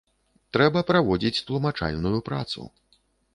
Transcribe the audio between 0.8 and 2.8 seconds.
праводзіць тлумачальную працу.